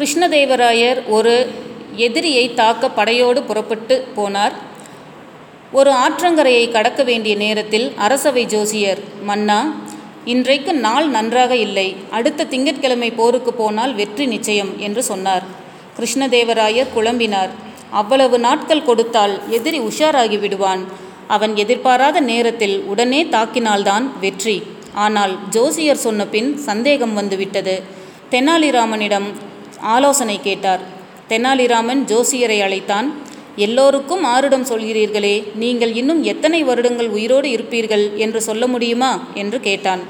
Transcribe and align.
கிருஷ்ணதேவராயர் 0.00 0.98
ஒரு 1.16 1.32
எதிரியை 2.04 2.44
தாக்க 2.60 2.84
படையோடு 2.98 3.40
புறப்பட்டு 3.48 3.96
போனார். 4.16 4.54
ஒரு 5.78 5.90
ஆற்றங்கரையை 6.04 6.62
கடக்க 6.76 7.00
வேண்டிய 7.08 7.34
நேரத்தில் 7.42 7.84
அரசவை 8.04 8.44
ஜோசியர் 8.52 9.00
மன்னா 9.28 9.58
இன்றைக்கு 10.34 10.72
நாள் 10.86 11.08
நன்றாக 11.16 11.52
இல்லை 11.66 11.86
அடுத்த 12.18 12.46
திங்கட்கிழமை 12.52 13.10
போருக்கு 13.18 13.54
போனால் 13.60 13.92
வெற்றி 14.00 14.26
நிச்சயம் 14.34 14.72
என்று 14.86 15.04
சொன்னார். 15.10 15.44
கிருஷ்ணதேவராயர் 15.98 16.94
குழம்பினார். 16.96 17.52
அவ்வளவு 18.02 18.38
நாட்கள் 18.46 18.86
கொடுத்தால் 18.88 19.36
எதிரி 19.58 19.80
உஷாராகி 19.90 20.40
விடுவான். 20.46 20.82
அவன் 21.36 21.54
எதிர்பாராத 21.64 22.16
நேரத்தில் 22.32 22.76
உடனே 22.94 23.22
தாக்கினால்தான் 23.36 24.06
வெற்றி. 24.24 24.58
ஆனால் 25.06 25.36
ஜோசியர் 25.56 26.04
சொன்ன 26.06 26.30
பின் 26.34 26.50
சந்தேகம் 26.70 27.16
வந்துவிட்டது 27.20 27.76
தெனாலிராமனிடம் 28.32 29.30
ஆலோசனை 29.80 30.40
கேட்டார். 30.42 30.80
தெனாலிராமன் 31.28 32.04
ஜோசியரை 32.06 32.62
அழைத்தான். 32.62 33.12
எல்லோருக்கும் 33.56 34.24
ஆருடம் 34.24 34.66
சொல்கிறீர்களே 34.68 35.54
நீங்கள் 35.54 35.94
இன்னும் 35.94 36.22
எத்தனை 36.22 36.62
வருடங்கள் 36.62 37.08
உயிரோடு 37.08 37.48
இருப்பீர்கள் 37.48 38.14
என்று 38.14 38.42
சொல்ல 38.42 38.66
முடியுமா? 38.66 39.24
என்று 39.34 39.60
கேட்டான். 39.60 40.00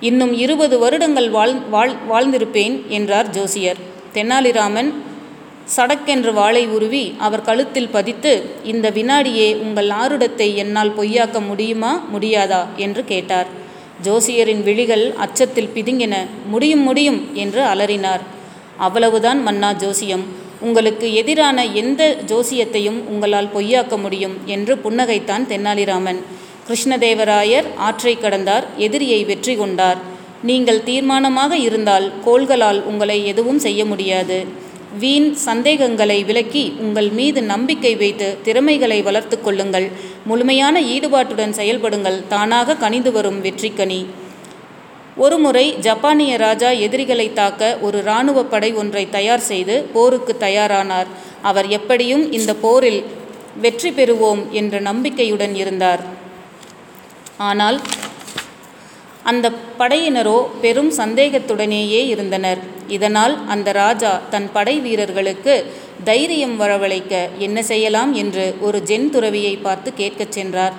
இன்னும் 0.00 0.32
இருபது 0.32 0.78
வருடங்கள் 0.78 1.30
வாழ் 1.30 1.54
வாழ் 1.70 1.92
வாழ்ந்திருப்பேன் 2.10 2.86
என்றார் 2.86 3.30
ஜோசியர். 3.30 3.76
தெனாலிராமன் 4.14 4.92
சடக்கென்று 5.76 6.32
வாளை 6.32 6.66
உருவி 6.66 7.14
அவர் 7.18 7.42
கழுத்தில் 7.42 7.88
பதித்து 7.88 8.50
இந்த 8.64 8.90
வினாடியே 8.90 9.56
உங்கள் 9.56 9.88
ஆருடத்தை 9.88 10.54
என்னால் 10.54 10.96
பொய்யாக்க 10.98 11.46
முடியுமா 11.46 12.02
முடியாதா? 12.14 12.66
என்று 12.76 13.04
கேட்டார். 13.04 13.46
ஜோசியரின் 14.02 14.62
விழிகள் 14.62 15.12
அச்சத்தில் 15.12 15.70
பிதுங்கின. 15.74 16.14
முடியும் 16.46 16.80
முடியும் 16.80 17.34
என்று 17.34 17.62
அலறினார். 17.62 18.20
அவ்வளவுதான் 18.86 19.40
மன்னா 19.42 19.70
ஜோசியம். 19.72 20.24
உங்களுக்கு 20.60 21.06
எதிரான 21.14 21.64
எந்த 21.82 22.02
ஜோசியத்தையும் 22.30 22.98
உங்களால் 23.12 23.52
பொய்யாக்க 23.54 23.96
முடியும் 24.02 24.36
என்று 24.44 24.74
புன்னகைத்தான் 24.84 25.46
தென்னாலிராமன். 25.52 26.20
கிருஷ்ணதேவராயர் 26.68 27.66
ஆற்றை 27.88 28.14
கடந்தார் 28.18 28.64
எதிரியை 28.86 29.24
வெற்றி 29.24 29.56
கொண்டார். 29.56 29.98
நீங்கள் 30.42 30.84
தீர்மானமாக 30.88 31.52
இருந்தால் 31.66 32.06
கோள்களால் 32.24 32.80
உங்களை 32.90 33.18
எதுவும் 33.26 33.60
செய்ய 33.66 33.84
முடியாது. 33.84 34.38
வீண் 34.98 35.30
சந்தேகங்களை 35.34 36.18
விலக்கி 36.24 36.62
உங்கள் 36.84 37.10
மீது 37.18 37.40
நம்பிக்கை 37.42 37.94
வைத்து 38.02 38.28
திறமைகளை 38.42 38.98
வளர்த்து 39.02 39.36
கொள்ளுங்கள். 39.40 39.88
முழுமையான 40.24 40.80
ஈடுபாட்டுடன் 40.80 41.56
செயல்படுங்கள் 41.60 42.18
தானாக 42.28 42.76
கனிந்து 42.84 43.12
வரும் 43.12 43.42
வெற்றிக்கனி. 43.44 44.00
ஒருமுறை 45.24 45.66
ஜப்பானிய 45.86 46.32
ராஜா 46.36 46.70
எதிரிகளை 46.86 47.26
தாக்க 47.38 47.68
ஒரு 47.86 47.98
இராணுவ 48.06 48.38
படை 48.52 48.70
ஒன்றை 48.80 49.04
தயார் 49.14 49.44
செய்து 49.50 49.76
போருக்கு 49.94 50.32
தயாரானார். 50.46 51.08
அவர் 51.50 51.68
எப்படியும் 51.78 52.24
இந்த 52.38 52.52
போரில் 52.64 53.00
வெற்றி 53.64 53.90
பெறுவோம் 53.90 54.42
என்ற 54.60 54.80
நம்பிக்கையுடன் 54.88 55.54
இருந்தார். 55.62 56.02
ஆனால் 57.48 57.78
அந்த 59.30 59.46
படையினரோ 59.80 60.38
பெரும் 60.64 60.92
சந்தேகத்துடனேயே 61.00 62.02
இருந்தனர். 62.14 62.60
இதனால் 62.96 63.34
அந்த 63.54 63.68
ராஜா 63.82 64.12
தன் 64.32 64.48
படை 64.56 64.74
வீரர்களுக்கு 64.86 65.54
தைரியம் 66.08 66.56
வரவழைக்க 66.60 67.14
என்ன 67.46 67.58
செய்யலாம் 67.72 68.12
என்று 68.22 68.44
ஒரு 68.66 68.80
ஜென் 68.90 69.08
துறவியை 69.14 69.54
பார்த்து 69.66 69.92
கேட்கச் 70.00 70.36
சென்றார். 70.38 70.74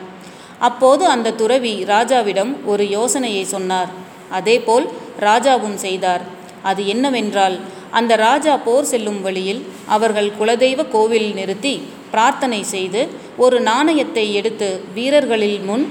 அப்போது 0.68 1.04
அந்த 1.14 1.36
துறவி 1.42 1.74
ராஜாவிடம் 1.94 2.54
ஒரு 2.74 2.86
யோசனையை 2.98 3.46
சொன்னார். 3.56 3.92
அதேபோல் 4.38 4.86
ராஜாவும் 5.28 5.78
செய்தார். 5.86 6.24
அது 6.70 6.82
என்னவென்றால் 6.94 7.58
அந்த 7.98 8.14
ராஜா 8.28 8.54
போர் 8.66 8.90
செல்லும் 8.92 9.22
வழியில் 9.26 9.62
அவர்கள் 9.96 10.30
குலதெய்வ 10.40 10.82
கோவில் 10.96 11.30
நிறுத்தி 11.40 11.76
பிரார்த்தனை 12.14 12.62
செய்து 12.74 13.02
ஒரு 13.46 13.58
நாணயத்தை 13.70 14.26
எடுத்து 14.40 14.70
வீரர்களில் 14.98 15.60
முன் 15.70 15.86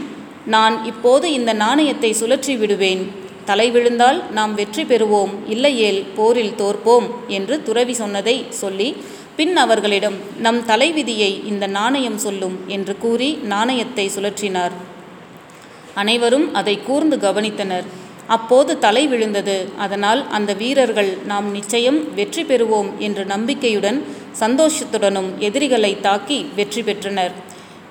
நான் 0.55 0.75
இப்போது 0.91 1.27
இந்த 1.39 1.53
நாணயத்தை 1.63 2.11
சுழற்றி 2.21 2.55
விடுவேன். 2.61 3.03
தலை 3.49 3.67
விழுந்தால் 3.75 4.19
நாம் 4.37 4.53
வெற்றி 4.61 4.85
பெறுவோம். 4.91 5.33
இல்லையேல் 5.55 6.01
போரில் 6.17 6.57
தோற்போம் 6.61 7.07
என்று 7.37 7.57
துறவி 7.69 7.95
சொன்னதை 8.03 8.37
சொல்லி 8.63 8.89
பின் 9.39 9.55
அவர்களிடம் 9.65 10.17
நம் 10.45 10.61
தலைவிதியை 10.71 11.31
இந்த 11.51 11.65
நாணயம் 11.79 12.19
சொல்லும் 12.25 12.57
என்று 12.77 12.95
கூறி 13.05 13.31
நாணயத்தை 13.53 14.07
சுழற்றினார். 14.17 14.75
அனைவரும் 16.03 16.47
அதை 16.61 16.75
கூர்ந்து 16.89 17.19
கவனித்தனர். 17.27 17.87
அப்போது 18.35 18.73
தலை 18.85 19.03
விழுந்தது. 19.11 19.57
அதனால் 19.85 20.21
அந்த 20.37 20.51
வீரர்கள் 20.63 21.11
நாம் 21.31 21.49
நிச்சயம் 21.57 21.99
வெற்றி 22.19 22.43
பெறுவோம் 22.43 22.89
என்ற 23.07 23.21
நம்பிக்கையுடன் 23.35 23.99
சந்தோஷத்துடனும் 24.43 25.29
எதிரிகளை 25.49 25.93
தாக்கி 26.07 26.39
வெற்றி 26.57 26.83
பெற்றனர். 26.89 27.35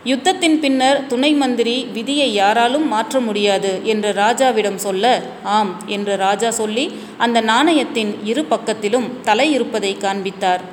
யுத்தத்தின் 0.09 0.57
பின்னர் 0.63 0.99
துணை 1.11 1.29
மந்திரி 1.41 1.75
விதியை 1.93 2.27
யாராலும் 2.33 2.87
மாற்ற 2.93 3.19
முடியாது 3.27 3.71
என்று 3.93 4.09
ராஜாவிடம் 4.23 4.79
சொல்ல 4.85 5.05
ஆம் 5.57 5.71
என்று 5.95 6.15
ராஜா 6.25 6.49
சொல்லி 6.59 6.85
அந்த 7.25 7.37
நாணயத்தின் 7.51 8.11
இரு 8.31 8.43
பக்கத்திலும் 8.51 9.07
தலை 9.29 9.47
இருப்பதை 9.57 9.93
காண்பித்தார். 10.03 10.63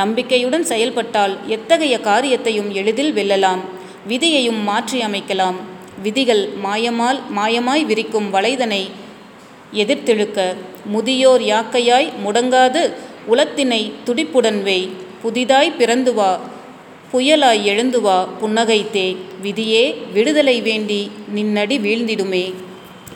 நம்பிக்கையுடன் 0.00 0.66
செயல்பட்டால் 0.72 1.34
எத்தகைய 1.56 1.96
காரியத்தையும் 2.10 2.70
எளிதில் 2.80 3.12
வெல்லலாம். 3.18 3.64
விதியையும் 4.12 4.60
மாற்றி 4.68 5.00
அமைக்கலாம் 5.08 5.58
விதிகள் 6.04 6.44
மாயமால் 6.64 7.18
மாயமாய் 7.36 7.84
விரிக்கும் 7.90 8.30
வலைதனை 8.34 8.80
எதிர்த்தெழுக்க 9.82 10.38
முதியோர் 10.94 11.44
யாக்கையாய் 11.52 12.08
முடங்காது 12.24 12.82
உளத்தினை 13.32 13.82
துடிப்புடன் 14.06 14.60
வை 14.66 14.80
புதிதாய் 15.22 15.76
பிறந்து 15.78 16.12
வா 16.18 16.30
புயலாய் 17.12 17.62
எழுந்து 17.70 18.00
வா 18.00 18.16
புன்னகைத்தே 18.40 19.08
விதியே 19.42 19.84
விடுதலை 20.14 20.56
வேண்டி 20.68 21.00
நின்னடி 21.34 21.76
வீழ்ந்திடுமே. 21.84 22.44